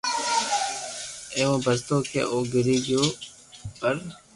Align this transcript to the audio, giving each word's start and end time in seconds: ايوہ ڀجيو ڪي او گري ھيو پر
ايوہ 1.35 1.55
ڀجيو 1.63 1.97
ڪي 2.09 2.19
او 2.31 2.37
گري 2.53 2.77
ھيو 2.85 3.03
پر 3.79 3.95